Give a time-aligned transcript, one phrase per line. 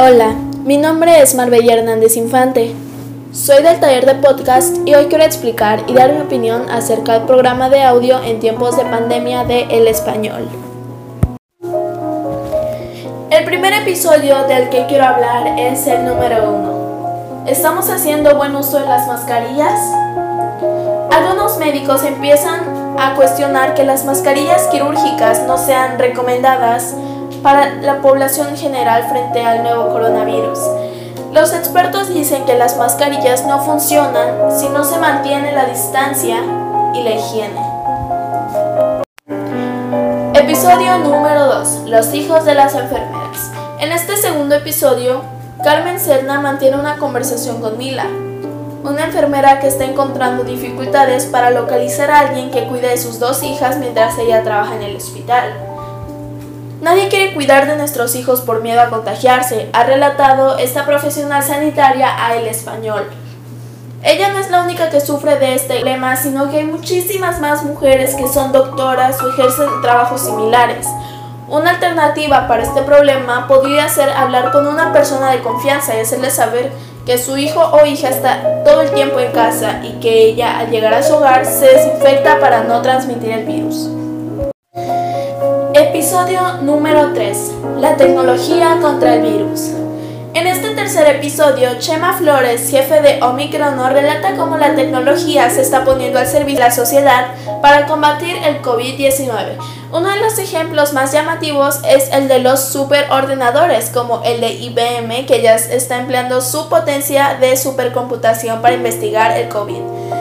[0.00, 2.72] Hola, mi nombre es Marbella Hernández Infante.
[3.32, 7.22] Soy del taller de podcast y hoy quiero explicar y dar mi opinión acerca del
[7.24, 10.48] programa de audio en tiempos de pandemia de El Español.
[13.30, 17.44] El primer episodio del que quiero hablar es el número uno.
[17.48, 19.80] ¿Estamos haciendo buen uso de las mascarillas?
[21.10, 22.60] Algunos médicos empiezan
[22.96, 26.94] a cuestionar que las mascarillas quirúrgicas no sean recomendadas
[27.42, 30.58] para la población general frente al nuevo coronavirus.
[31.32, 36.38] Los expertos dicen que las mascarillas no funcionan si no se mantiene la distancia
[36.94, 37.60] y la higiene.
[40.34, 41.82] Episodio número 2.
[41.86, 43.50] Los hijos de las enfermeras.
[43.78, 45.22] En este segundo episodio,
[45.62, 48.06] Carmen Serna mantiene una conversación con Mila,
[48.82, 53.42] una enfermera que está encontrando dificultades para localizar a alguien que cuide de sus dos
[53.42, 55.77] hijas mientras ella trabaja en el hospital.
[56.80, 62.24] Nadie quiere cuidar de nuestros hijos por miedo a contagiarse, ha relatado esta profesional sanitaria
[62.24, 63.08] a El Español.
[64.04, 67.64] Ella no es la única que sufre de este problema, sino que hay muchísimas más
[67.64, 70.86] mujeres que son doctoras o ejercen trabajos similares.
[71.48, 76.30] Una alternativa para este problema podría ser hablar con una persona de confianza y hacerle
[76.30, 76.70] saber
[77.04, 80.70] que su hijo o hija está todo el tiempo en casa y que ella al
[80.70, 83.88] llegar a su hogar se desinfecta para no transmitir el virus.
[86.18, 87.52] Episodio número 3.
[87.78, 89.70] La tecnología contra el virus.
[90.34, 95.84] En este tercer episodio, Chema Flores, jefe de Omicron, relata cómo la tecnología se está
[95.84, 97.28] poniendo al servicio de la sociedad
[97.62, 99.58] para combatir el COVID-19.
[99.92, 105.24] Uno de los ejemplos más llamativos es el de los superordenadores, como el de IBM,
[105.24, 110.17] que ya está empleando su potencia de supercomputación para investigar el COVID.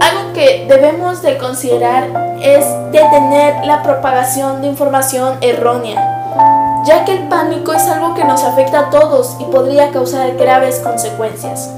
[0.00, 7.28] Algo que debemos de considerar es detener la propagación de información errónea, ya que el
[7.28, 11.70] pánico es algo que nos afecta a todos y podría causar graves consecuencias.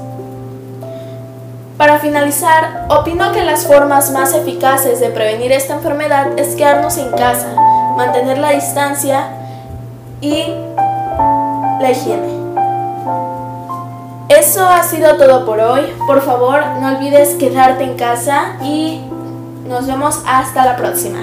[1.77, 7.09] Para finalizar, opino que las formas más eficaces de prevenir esta enfermedad es quedarnos en
[7.11, 7.55] casa,
[7.95, 9.29] mantener la distancia
[10.19, 10.53] y
[11.79, 12.38] la higiene.
[14.29, 15.81] Eso ha sido todo por hoy.
[16.05, 19.01] Por favor, no olvides quedarte en casa y
[19.67, 21.19] nos vemos hasta la próxima.